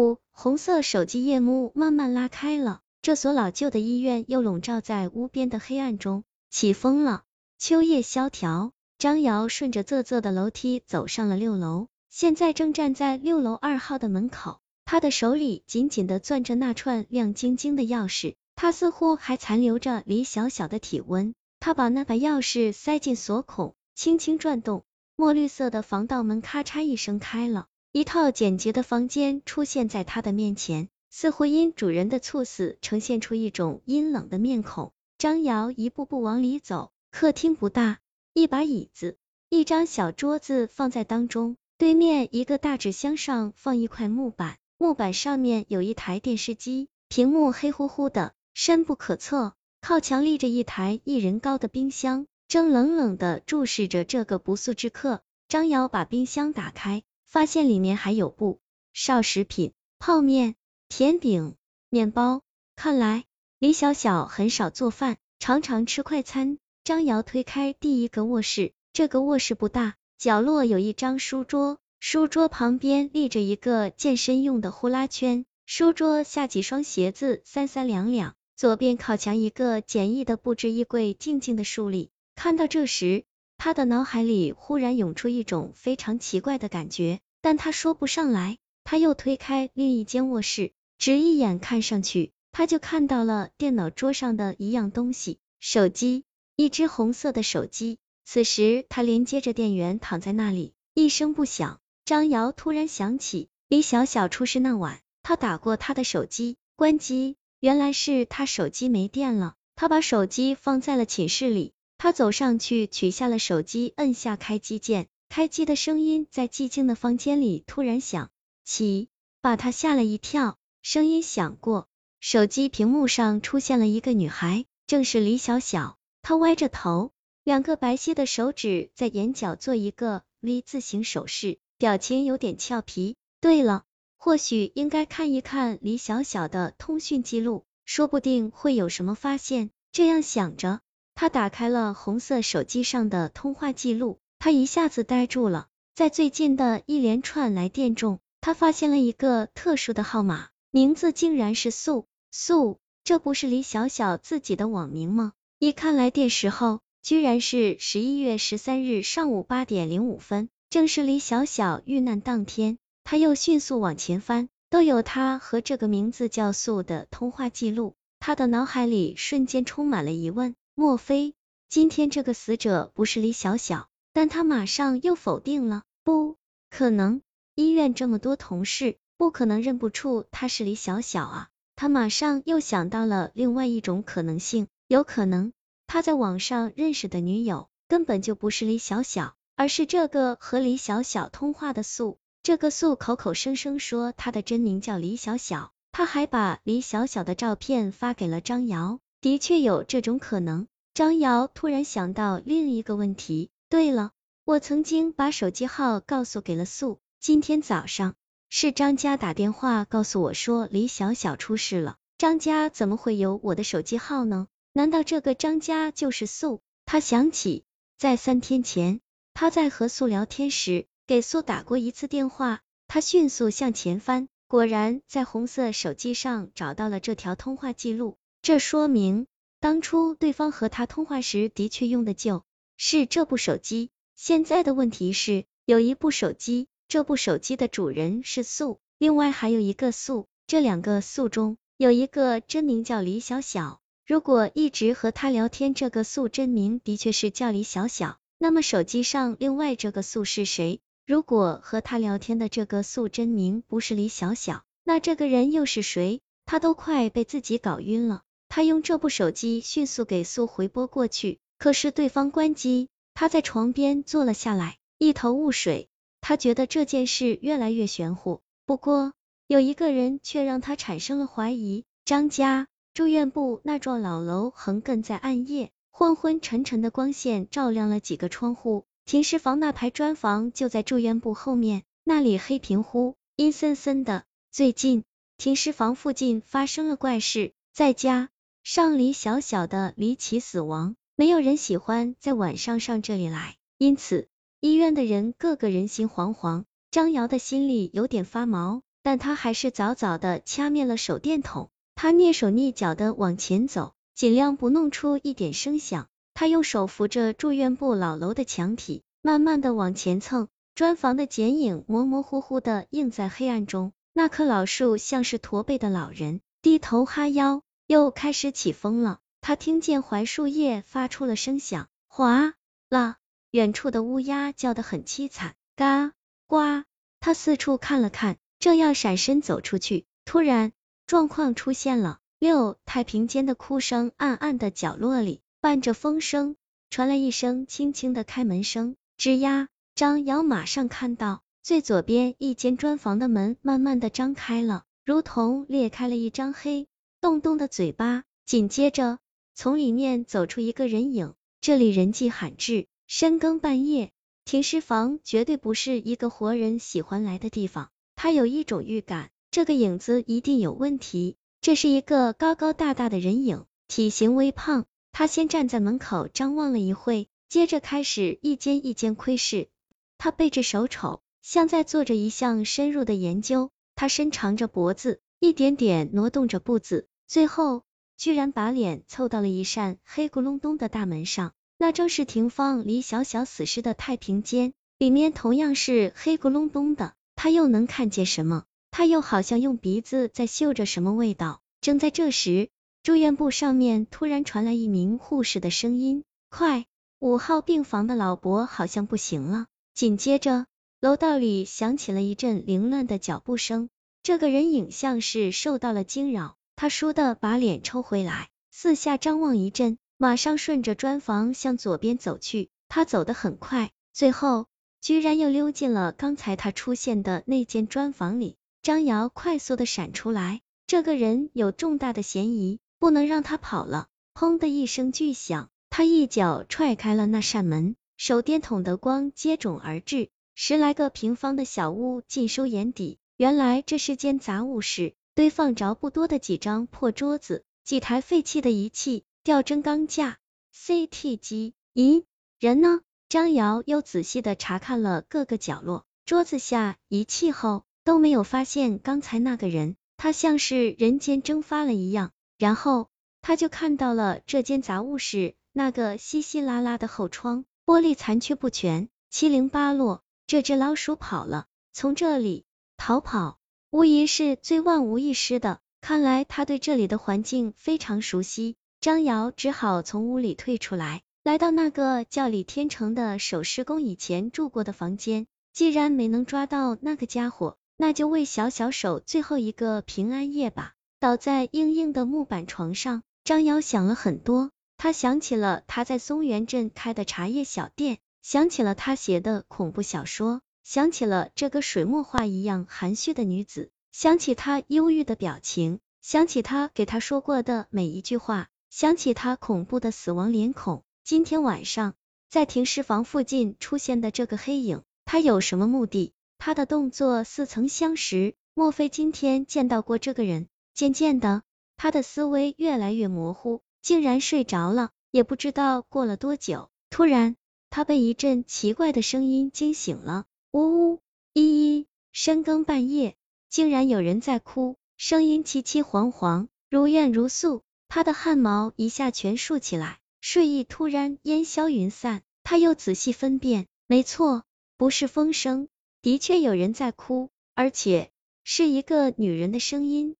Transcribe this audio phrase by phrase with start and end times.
[0.00, 6.24] 五红色手机夜幕慢慢拉开了，这所老旧的医院又笼罩在无边的黑暗中。
[6.48, 7.24] 起风了，
[7.58, 21.34] 秋叶萧条，张瑶顺着仄仄的楼梯走上了六楼，现在正站在六楼二号的门口，他的手里紧紧的攥着那串亮晶晶的钥匙，他似乎还残留着李小小的体温。
[21.58, 24.82] 他把那把钥匙塞进锁孔，轻轻转动，
[25.14, 27.66] 墨绿色的防盗门咔嚓一声开了。
[27.92, 34.92] 一套简洁的房间出现在他的面前，似乎因主人的猝死呈现出一种阴冷的面孔。
[35.18, 37.98] 张瑶一步步往里走，客厅不大，
[38.32, 39.16] 一把椅子，
[39.48, 49.54] 一张小桌子放在当中，对面一个大纸箱上放一块木板，木板上面有一台电视机，屏幕黑乎乎的，深不可测。
[49.80, 55.22] 靠墙立着一台一人高的冰箱，正冷冷的注视着这个不速之客。
[55.48, 57.02] 张瑶把冰箱打开。
[57.30, 58.58] 发现里面还有不
[58.92, 60.56] 少食品，泡面、
[60.88, 61.54] 甜饼、
[61.88, 62.42] 面包。
[62.74, 63.24] 看来
[63.60, 66.58] 李小小很少做饭，常常吃快餐。
[66.82, 78.34] 张瑶推开第一个卧室，这个卧室不大，角落有一张书桌，书桌旁边立着一个健身用的呼啦圈，书桌下几双鞋子三三两两。
[78.56, 82.10] 左边靠墙一个简易的布置衣柜静静的竖立。
[82.34, 83.24] 看到这时。
[83.62, 88.56] 他的脑海里忽然涌出一种非常奇怪的感觉，但他说不上来。
[88.84, 96.24] 他又推开另一间卧室，只一眼看上去，他就看到了电脑桌上的一样东西——手机，
[96.56, 97.98] 一只红色的手机。
[98.24, 101.80] 此时，他连接着电源躺在那里，一声不响。
[102.06, 109.52] 张瑶突然想起李小小出事那晚，他打过他的手机，关机，原来是他手机没电了。
[109.76, 111.74] 他把手机放在了寝室里。
[112.02, 118.30] 他走上去取下了手机，摁下开机键，开机的声音在寂静的房间里突然响
[118.64, 119.10] 起，
[119.42, 120.56] 把他吓了一跳。
[120.80, 125.98] 声音响过，手机屏幕上出现了一个女孩，正是李小小。
[126.22, 127.12] 她歪着头，
[127.44, 133.16] 两个白皙的手指在眼角做一个 V 字形手势，表情有点俏皮。
[133.42, 133.84] 对了，
[134.16, 139.68] 或许应该看一看李小小的通讯记录，说不定会有什么发现。
[139.92, 140.80] 这样想着。
[141.20, 145.66] 他打开了红色手机上的通话记录，他一下子呆住了。
[145.94, 155.34] 在最近的一连串来电中，他发现了一个特殊的号码，名字竟然是素素，这不是李小小自己的网名吗？
[155.58, 162.78] 一看来电时候，居然是十一月十三日上午八点零五分，正是李小小遇难当天。
[163.04, 170.54] 他又迅速往前翻，都有他和这个名字叫素的通话记录，他的脑海里瞬间充满了疑问。
[170.80, 171.34] 莫非
[171.68, 173.90] 今天这个死者不是李小小？
[174.14, 176.38] 但他马上又否定了，不
[176.70, 177.20] 可能，
[177.54, 181.48] 医院这么多同事，不可能认不出他是李小小啊！
[181.76, 185.52] 他马上又想到了另外一种可能性，有可能
[185.86, 192.16] 他在网上认识的女友根本就不是李小小，而是这个和李小小通话的素。
[192.42, 198.98] 这个素口口声声说他的真名叫李小小，他还把李小小的照片发给了张瑶。
[199.20, 200.66] 的确有这种可能。
[200.94, 203.50] 张瑶突然想到另一个问题。
[203.68, 204.12] 对了，
[204.44, 207.00] 我曾经把手机号告诉给了素。
[207.20, 208.14] 今天早上
[208.48, 211.96] 是张家打电话告诉我说李小小出事了。
[212.18, 214.48] 张家怎么会有我的手机号呢？
[214.72, 216.60] 难道这个张家就是素？
[216.86, 217.64] 他想起
[217.98, 219.00] 在三天前
[219.34, 222.60] 他在和素聊天时给素打过一次电话。
[222.88, 228.16] 他迅速向前翻，果然在红色手机上找到了这条通话记录。
[228.42, 229.26] 这说明，
[229.60, 232.44] 当初对方和他通话时的确用的就
[232.78, 233.90] 是这部手机。
[234.16, 243.82] 现在的问题是，有一部手机，这部手机的主人是素，另外还有一个素，这两个素中有一个真名叫李小小。
[244.06, 250.80] 如果一直和他聊天这个素真名的确是叫李小小，那么手机上另外这个素是谁？
[251.06, 256.22] 如果和他聊天的这个素真名不是李小小，那这个人又是谁？
[256.46, 258.22] 他都快被自己搞晕了。
[258.50, 262.88] 他用这部手机迅速给素回拨过去，可是对方关机。
[263.14, 265.88] 他在床边坐了下来，一头雾水。
[266.20, 269.12] 他觉得这件事越来越玄乎，不过
[269.46, 271.84] 有一个人却让他产生了怀疑。
[272.04, 278.84] 张家住院部那幢老楼横亘在暗夜，昏昏沉沉的光线照亮了几个窗户。
[279.06, 284.24] 停尸房那排砖房就在住院部后面，那里黑平乎，阴森森的。
[284.50, 285.04] 最近
[285.38, 288.28] 停尸房附近发生了怪事，在家。
[288.62, 294.28] 上李小小的离奇死亡，没有人喜欢在晚上上这里来，因此
[294.60, 296.64] 医院的人个个人心惶惶。
[296.90, 301.70] 张瑶的心里有点发毛，但他还是早早的掐灭了手电筒。
[301.94, 306.08] 他蹑手蹑脚的往前走，尽量不弄出一点声响。
[306.34, 310.48] 他用手扶着住院部老楼的墙体，慢慢的往前蹭。
[310.74, 313.92] 砖房的剪影模模糊糊的映在黑暗中。
[314.12, 317.62] 那棵老树像是驼背的老人，低头哈腰。
[317.90, 319.18] 又开始起风了。
[319.40, 322.54] 他听见槐树叶发出了声响，哗
[322.88, 323.16] 啦，
[323.50, 326.12] 远处的乌鸦叫得很凄惨，嘎
[326.46, 326.84] 呱。
[327.18, 330.70] 他四处看了看，正要闪身走出去，突然
[331.08, 332.20] 状况出现了。
[332.38, 336.54] 六太平间的哭声，暗暗的角落里伴着风声，
[336.90, 338.94] 传来一声轻轻的开门声。
[339.18, 339.66] 吱呀，
[339.96, 346.86] 张瑶马上看到最左边一间砖房的门慢慢的张开了，如同裂开了一张黑。
[347.20, 349.18] 洞洞的嘴巴，紧接着
[349.54, 351.34] 从里面走出一个人影。
[351.60, 354.10] 这里人迹罕至，深更半夜，
[354.46, 357.90] 停尸房绝对不是一个活人喜欢来的地方。
[358.16, 361.36] 他有一种预感，这个影子一定有问题。
[361.60, 364.86] 这是一个高高大大的人影，体型微胖。
[365.12, 369.68] 他先站在门口张望了一会，接着开始一间一间窥视。
[370.16, 373.70] 他背着手瞅，像在做着一项深入的研究。
[373.94, 377.08] 他伸长着脖子，一点点挪动着步子。
[377.30, 377.84] 最后，
[378.16, 387.12] 居然把脸凑到了一扇黑咕隆咚的大门上，那正是停放李小小死尸的太平间，里面同样是黑咕隆咚的。
[387.36, 388.64] 他又能看见什么？
[388.90, 391.60] 他又好像用鼻子在嗅着什么味道。
[391.80, 392.68] 正在这时，
[393.04, 396.86] 住院部上面突然传来一名护士的声音：“快，
[397.20, 400.66] 五号病房的老伯好像不行了。”紧接着，
[401.00, 403.88] 楼道里响起了一阵凌乱的脚步声。
[404.24, 406.56] 这个人影像是受到了惊扰。
[406.80, 412.70] 他倏地把脸抽回来，四下张望一阵，马上顺着砖房向左边走去。
[412.88, 414.66] 他走得很快，最后
[414.98, 418.56] 居然又溜进了刚才他出现的那间砖房里。
[418.80, 424.06] 张瑶快速的闪出来，这个人有重大的嫌疑，不能让他跑了。
[424.32, 433.18] 砰的一声巨响，他一脚踹开了那扇门，手电筒的光接踵而至，十来个平方的小屋尽收眼底。
[433.36, 435.12] 原来这是间杂物室。
[435.40, 440.36] 堆放着不多的几张破桌子，几台废弃的仪器，吊针钢架
[440.74, 441.72] ，CT 机。
[441.94, 442.26] 咦，
[442.58, 443.00] 人呢？
[443.30, 452.32] 张瑶又仔细的查看了各个角落，桌子下、仪器后都没有发现刚才那个人，他像是人间蒸发了一样。
[452.58, 453.08] 然后
[453.40, 460.22] 他就看到了这间杂物室那个稀稀拉拉的后窗，玻璃残缺不全，七零八落。
[460.46, 461.64] 这只老鼠跑了，
[461.94, 462.66] 从这里
[462.98, 463.58] 逃跑。
[463.92, 465.80] 无疑是最万无一失的。
[466.00, 468.76] 看来他对这里的环境非常熟悉。
[469.00, 475.46] 张瑶只好从屋里退出来，来到那个叫李天成的守尸工以前住过的房间。
[475.72, 480.94] 既然没能抓到那个家伙，那就为小小守最后一个平安夜吧。
[481.18, 484.70] 倒在硬硬的木板床上，张瑶想了很多。
[484.98, 490.60] 他想起了他在松原镇开的茶叶小店，想起了他写的恐怖小说。
[490.92, 501.04] 想起了这个水墨画一样含蓄的女子，想起她忧郁的表情，想起她给她说过的每一句话，想起她恐怖的死亡脸孔。
[501.22, 502.16] 今天晚上
[502.48, 506.32] 在停尸房附近出现的这个黑影，他有什么目的？
[506.58, 510.66] 他的动作似曾相识，莫非今天见到过这个人？
[510.92, 511.62] 渐渐的，
[511.96, 515.10] 他的思维越来越模糊，竟然睡着了。
[515.30, 517.54] 也不知道过了多久，突然
[517.90, 520.46] 他被一阵奇怪的声音惊醒了。
[520.72, 521.20] 呜呜，
[521.52, 523.34] 依依，深更半夜，
[523.68, 527.82] 竟然有人在哭，声音凄凄惶惶，如怨如诉。
[528.08, 532.42] 他的汗毛一下全竖起来，睡意突然烟消云散。
[532.62, 534.64] 他又仔细分辨，没错，
[534.96, 535.88] 不是风声，
[536.22, 538.30] 的确有人在哭，而且
[538.62, 540.36] 是一个女人的声音。